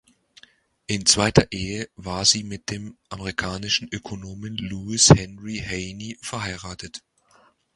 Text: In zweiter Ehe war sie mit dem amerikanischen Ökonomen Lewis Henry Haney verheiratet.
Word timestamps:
In 0.87 1.05
zweiter 1.05 1.51
Ehe 1.51 1.87
war 1.95 2.25
sie 2.25 2.43
mit 2.43 2.71
dem 2.71 2.97
amerikanischen 3.09 3.87
Ökonomen 3.91 4.57
Lewis 4.57 5.11
Henry 5.11 5.59
Haney 5.63 6.17
verheiratet. 6.23 7.03